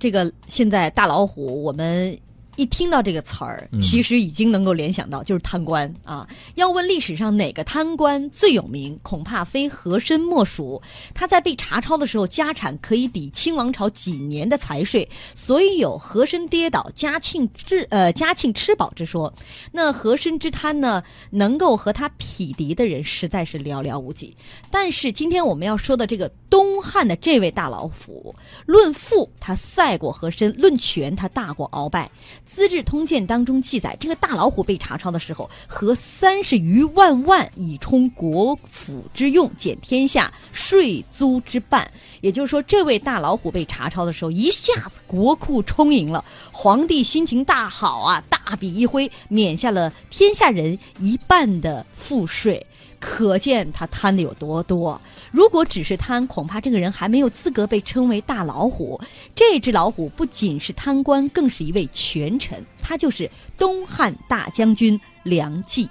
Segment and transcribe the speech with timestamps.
[0.00, 2.18] 这个现在大老虎，我们。
[2.60, 6.28] 一听到这个词儿，其实已经能够联想到就是贪官啊。
[6.56, 10.82] 要问历史上哪个贪官最有名，恐怕非和珅莫属。
[11.14, 19.32] 他在被查抄的时候，家产可以抵清王朝几年的财税，所以有和珅跌倒，嘉庆治呃嘉庆吃饱之说。
[19.72, 24.36] 那和珅之贪呢，能够和他匹敌的人实在是寥寥无几。
[24.70, 28.34] 但是今天我们要说的这个东汉的这位大老虎，
[28.66, 32.10] 论富他赛过和珅，论权他大过鳌拜。
[32.52, 41.88] 《资治通鉴》当中记载，这个大老虎被查抄的时候，和三十余万万以充国府之用，减天下税租之半。
[42.20, 52.66] 也就是说，这位大老虎被查抄的时候，一下子国库充盈了，皇帝心情大好啊，大笔一挥，免下了天下人一半的赋税。
[52.98, 55.00] 可见他贪的有多多。
[55.30, 59.00] 如果只是贪，恐怕这个人还没有资格被称为大老虎。
[59.34, 62.64] 这只老虎不仅是贪官，更是一位权臣。
[62.82, 65.88] 他就是东汉大将军梁冀。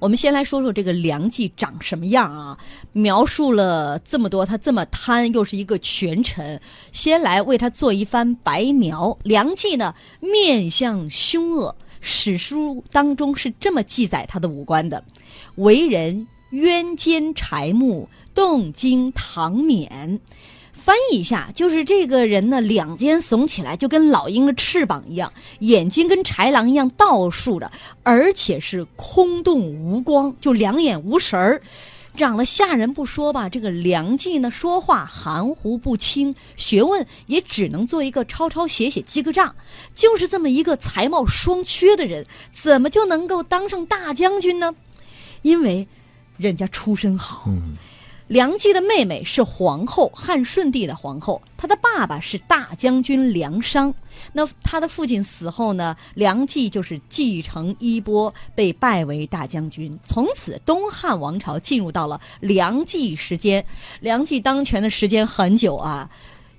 [0.00, 2.58] 我们先来说说这个梁冀长什么样啊？
[2.92, 6.60] 描述了这么多，他这么贪，又是一个权臣。
[6.92, 9.16] 先来为他做一番白描。
[9.22, 11.76] 梁冀呢，面相凶恶。
[12.02, 15.02] 史书当中是这么记载他的五官的：
[15.54, 20.20] 为人冤奸柴木，动经堂冕。
[20.74, 25.30] 翻译一下，就是这个人呢，两肩耸起来，就跟老鹰的翅膀一样；
[25.60, 27.70] 眼睛跟豺狼一样倒竖着，
[28.02, 31.62] 而且是空洞无光，就两眼无神儿。
[32.16, 39.56] 长得吓人不说吧，这个梁冀呢，说话含糊不清，学问也只能做一个抄抄写写记个账。
[39.94, 44.74] 就是这么一个才貌双缺的人，怎么就能够当上大将军呢？
[45.42, 45.88] 因为
[46.36, 47.48] 人家出身好。
[48.28, 51.40] 梁冀的妹妹是皇后，汉顺帝的皇后。
[51.56, 53.94] 他的爸爸是大将军梁商。
[54.32, 59.98] 那他的父亲死后呢，梁冀就是继承衣钵，被拜为大将军。
[60.04, 63.64] 从此，东汉王朝进入到了梁冀时间。
[64.00, 66.08] 梁冀当权的时间很久啊，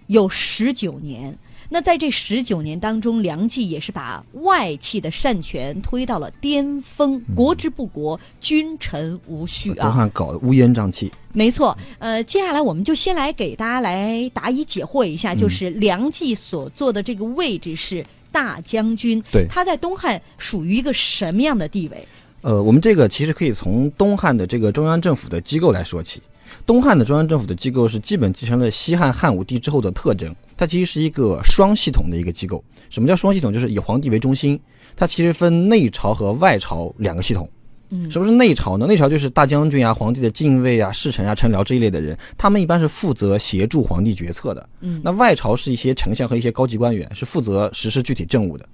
[0.08, 1.38] 有十九年。
[1.70, 9.84] 那在这十九年当中，梁冀也是把外戚的擅权推到了巅峰，国之不国，君臣无序啊！
[9.86, 11.12] 东汉搞得乌烟瘴气。
[11.34, 22.08] 没错，呃，接下来我们就先来给大家来答疑解惑一下，就是梁冀所坐的这个位置是大将军，对，他在东汉属于一个什么样的地位？
[22.42, 26.22] 呃，我们这个其实可以从东汉的这个中央政府的机构来说起。
[26.66, 32.64] 东汉的中央政府的机构是基本继承了西汉汉武帝之后的特征，它其实是一个双系统的一个机构。
[32.90, 33.52] 什么叫双系统？
[33.52, 34.60] 就是以皇帝为中心，
[34.96, 37.50] 它其实分内朝和外朝两个系统。
[37.90, 38.88] 嗯，什么是内朝呢？
[38.88, 44.70] 内朝就是大将军啊、皇帝的近卫啊、侍臣啊、臣僚这一类的人，他们一般是负责协助皇帝决策的。
[44.82, 48.68] 嗯，那外朝是一些丞相和一些高级官员，是负责实施具体政务的。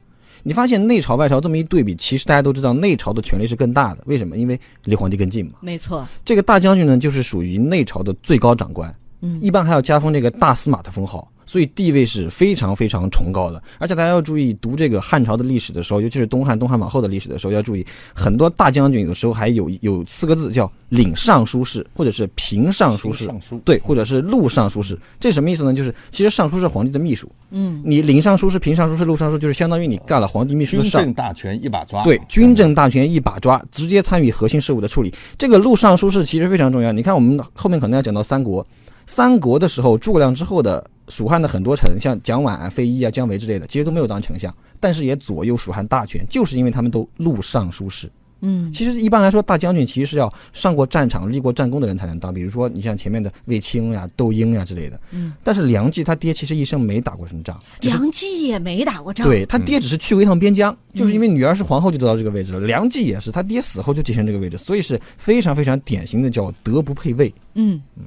[0.43, 4.37] 你发现内朝外朝这么一对比，其实大家都知道内朝的权力是更大的，为什么？
[4.37, 5.53] 因为离皇帝更近嘛。
[5.61, 11.27] 没错，这个大将军呢，就是属于内朝的最高长官，嗯，一般还要加封这个大司马的封号。
[11.43, 23.29] 所以地位是非常非常崇高的，而且大家要注意读这个汉朝的历史的时候，尤其是东汉、东汉往后的历史的时候，要注意很多大将军有的时候还有有四个字叫领尚书事，或者是平尚书事，
[23.65, 24.97] 对，或者是录尚书事。
[25.19, 25.73] 这什么意思呢？
[25.73, 31.01] 就是其实尚书是皇帝的秘书，嗯，你领尚书事、平尚书事、录尚书，就是相当于你干了皇帝秘书的上。
[31.01, 35.13] 军政大权一把抓，对，军政大权一把抓，直接参与核心事务的处理。
[35.37, 36.93] 这个录尚书事其实非常重要。
[36.93, 38.65] 你看，我们后面可能要讲到三国，
[39.11, 40.81] 三国的时候诸葛亮之后的。
[41.07, 48.09] 蜀汉的很多臣，像蒋琬啊、费祎啊、姜维之类的，其实都没有当丞相，但是也左右蜀汉大权，就是因为他们都录尚书事。
[48.39, 52.33] 嗯，其实一般来说，大将军其实是要上过战场、立过战功的人才能当。
[52.33, 54.97] 比如说，你像前面的卫青呀、窦婴呀之类的。
[55.11, 59.27] 嗯，但是梁冀他爹其实一生没打过什么仗，梁冀也没打过仗。
[59.27, 62.61] 对他爹只是去过一趟边疆，就是因为女儿是皇后就得到这个位置了。
[62.61, 67.33] 梁冀也是，他爹死后就继承这个位置，所以是非常非常典型的叫德不配位。
[67.55, 68.05] 嗯嗯。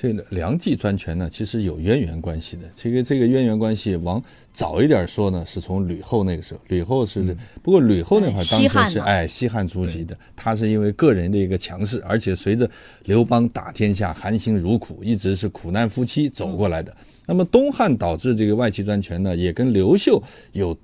[0.00, 2.62] 这个梁冀专权呢，其实有渊源关系的。
[2.74, 6.60] 这个这个渊源关系，往早一点说呢，是从吕后那个时候。
[6.68, 12.68] 吕后是，不过吕后那会儿当时是哎西汉初期的，他是因为个人的一个强势，而且随着
[13.04, 16.96] 刘邦打天下，含辛茹苦，一直是苦难夫妻走过来的。
[17.26, 20.22] 那么东汉导致这个外戚专权呢，也跟刘秀
[20.52, 20.74] 有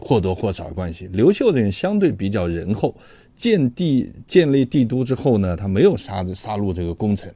[0.00, 1.08] 或多或少的关系。
[1.12, 2.92] 刘秀的人相对比较仁厚，
[3.36, 7.32] 建帝建立帝都之后呢，他没有杀杀戮这个功臣，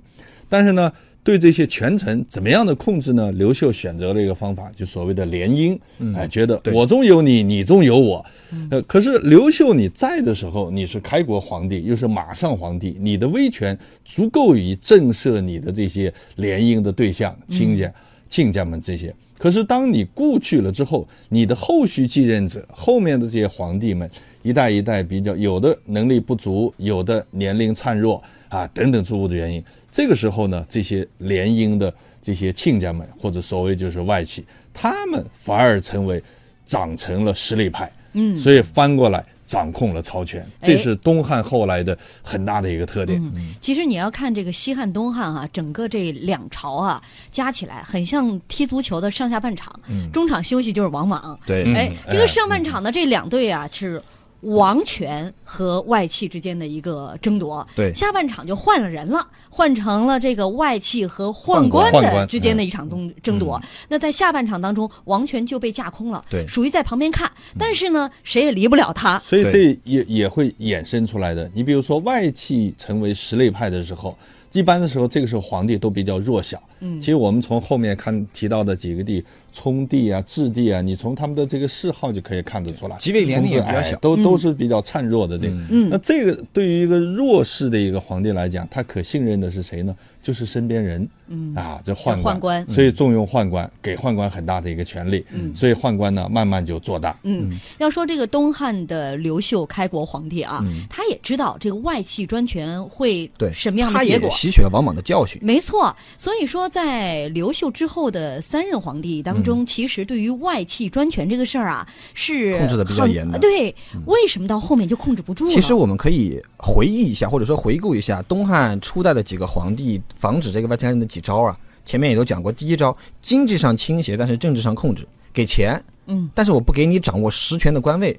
[0.49, 0.93] 但是呢。
[1.25, 3.31] 对这些权臣怎么样的控制呢？
[3.33, 5.79] 刘秀选择了一个方法，就所谓的联姻。
[6.17, 8.25] 哎，觉得我中有你，你中有我。
[8.71, 17.93] 呃，可是刘秀你在的时候，你是开国皇帝，又是马上皇帝，你的威权足够于震慑你的这些联姻的对象亲家。
[18.31, 19.15] 亲家们这些。
[19.37, 24.09] 可是当你故去了之后，你的后续继任者，后面的这些皇帝们，
[24.43, 29.63] 一代一代比较，有的能力不足，有的年龄孱弱啊，等等诸多的原因。
[29.91, 31.93] 这个时候呢，这些联姻的
[32.23, 36.23] 这些亲家们，或者所谓就是外戚，他们反而成为
[36.67, 37.91] 长成了实力派。
[38.13, 39.25] 嗯，所以翻过来。
[39.49, 43.19] 掌控了朝权，这是东汉后来的很大的一个特点。
[43.59, 47.03] 其实你要看这个西汉、东汉啊，整个这两朝啊，
[47.33, 49.73] 加起来很像踢足球的上下半场，
[50.13, 51.41] 中场休息就是王莽。
[51.47, 54.03] 对，哎，这个上半场的这两队啊是。
[54.41, 63.61] 王权和外戚之间的一个争夺，对，下半场就换了人了，换成了这个外戚和宦官的之间的一场争争夺。
[63.89, 69.19] 那在下半场当中，王权就被架空了，对，属于在旁边看，但是呢，谁也离不了他。
[69.19, 71.51] 所以这也也会衍生出来的。
[71.55, 74.17] 你比如说，外戚成为实力派的时候。
[74.53, 76.59] 一般的时候，这个时候皇帝都比较弱小。
[76.81, 85.55] 嗯，其实我们从后面看提到的几个地，冲帝啊、质帝啊，你从他们的这个嗜好就可以看得出来，级别年龄也比较小，都都是比较孱弱的这个。
[85.71, 89.95] 嗯，那这个对于一个弱势的一个皇帝来讲，他可信任的是谁呢？
[90.21, 91.55] 就是身边人，嗯。
[91.55, 97.17] 啊，这宦宦官，所以重用宦官，给宦官很大的一个权利，嗯，所以宦官呢，慢慢就做大。
[97.23, 105.41] 嗯，要说这个东汉的刘秀开国皇帝啊，他也知道这个外戚专权会对什么样的结果，吸取了王莽的教训。
[105.43, 113.39] 没错，所以说在刘秀之后的三任皇帝当中，其实对于外戚专权这个事儿啊，是控制的比较严的。
[113.39, 113.75] 对，
[114.07, 115.51] 为什么到后面就控制不住了？
[115.53, 120.01] 其实我们可以回忆一下，或者说回顾一下东汉初代的几个皇帝。
[120.17, 122.51] 防止这个外戚干政的几招啊，前面也都讲过。
[122.51, 128.19] 第一招，经济上倾斜，但是政治上控制，给钱，嗯，但是我不给你掌握实权的官位，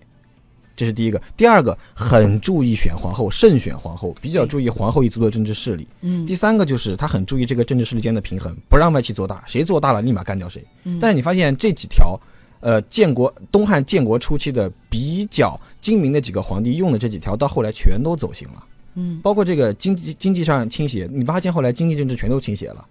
[0.79, 1.21] 这是第一个。
[1.35, 5.85] 第二个，很注意选皇后，慎选皇后，比较注意皇后一族的政治势力。
[5.99, 10.63] 嗯，第三个就是他很注意这个政治势力间的平衡，不让外戚做大，谁做大了立马干掉谁。
[11.01, 12.17] 但是你发现这几条，
[12.61, 18.63] 呃，建国东汉建国初期的比较精明的几个皇帝用的这几条，到后来全都走形了。
[18.95, 22.85] 嗯，包括这个经济经济上倾斜，你发现后来经济政治全都倾斜了，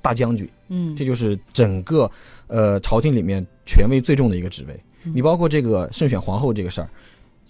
[0.00, 2.08] 大将军，嗯，这就是整个
[2.46, 4.80] 呃朝廷里面权威最重的一个职位。
[5.04, 6.88] 你包括这个慎选皇后这个事儿，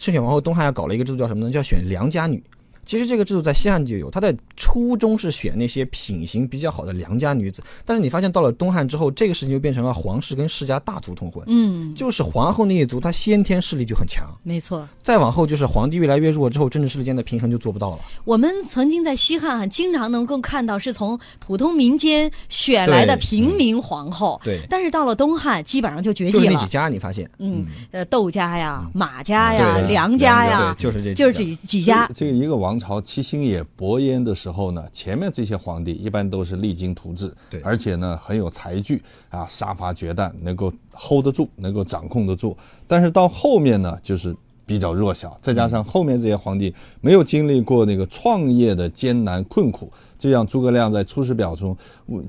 [0.03, 1.53] 慎选王后，东汉要搞了一个制度叫什么呢？
[1.53, 2.43] 叫选良家女。
[2.85, 7.63] 其实这个制度在西汉就有，它的初衷是选那些品行比较好的良家女子。
[7.85, 11.45] 但是你发现到了东汉之后，这个事情就变成了皇室跟世家大族通婚。
[11.47, 14.27] 嗯，就是皇后那一族，她先天势力就很强。
[14.43, 14.87] 没错。
[15.01, 17.99] 再往后就是皇帝越来越弱之后，政治势力间的平衡就做不到了。
[18.25, 24.41] 我们曾经在西汉经常能够看到是从普通民间选来的平民皇后。
[24.45, 24.61] 对。
[24.69, 26.45] 但是到了东汉，基本上就绝迹了。
[26.45, 27.31] 就那几家，你发现？
[27.39, 32.09] 嗯，呃，窦家呀，马家呀，梁家呀，就是这，就是这几家。
[32.15, 33.65] 这个一个王朝七星也。
[33.75, 42.57] 伯焉的时候呢，前面这些皇帝一般都是励精图治，对，而且呢很有才具啊，杀伐决断，能够 hold 得住，能够掌控得住。
[42.87, 49.91] 但是到后面呢，就是比较弱小，再加上后面这些皇帝没有经历过那个创业的艰难困苦。
[50.23, 51.77] 就像诸葛亮在《出师表》中，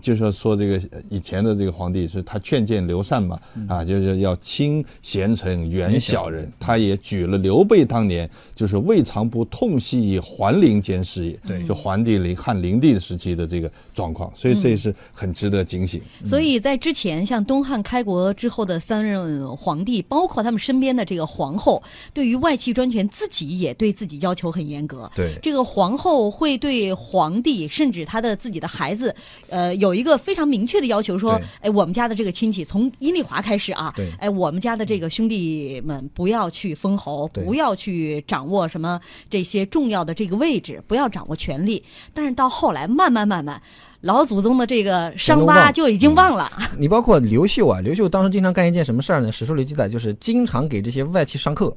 [0.02, 6.52] 就是说这个以前的这个皇帝是他劝谏刘禅嘛，啊，就是要亲贤臣，远小人。
[6.60, 16.02] 他也举了刘备当年就是未尝不痛惜以桓灵间事业，对，就桓帝灵汉灵帝时期的这个状况，所以这也是很值得警醒。
[16.26, 25.08] 所以在之前，像东汉开国之后的三任皇帝，包括他们身边的这个皇后，对于外戚专权，自己也对自己要求很严格。
[25.16, 27.83] 对，这个皇后会对皇帝是。
[27.84, 29.14] 甚至他的自己的孩子，
[29.50, 38.98] 呃，有一个非常明确的要求，说，哎，我们家的这个亲戚从阴丽华开始啊，哎，我们家的这个兄弟们不要去封侯，不要去掌握什么
[39.30, 41.84] 这些重要的这个位置，不要掌握权力。
[42.14, 43.62] 但是到后来，慢慢慢慢，
[44.00, 46.50] 老祖宗的这个伤疤就已经忘了。
[46.78, 49.30] 你包括刘秀啊，刘秀当时经常干一件什么事儿呢？
[49.30, 51.76] 史书里记载，就是经常给这些外戚上课。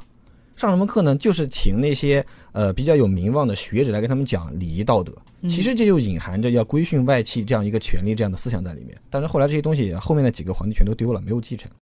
[0.57, 1.15] 上什么课呢？
[1.17, 5.13] 就是请那些呃比较有名望的学者来跟他们讲礼仪道德。
[5.43, 8.97] 其实这就隐含着要规训外戚这样一个权利这样的思想在里面。
[9.11, 11.71] 但是后来这些东西后面的几个皇帝全都丢了，没有继承。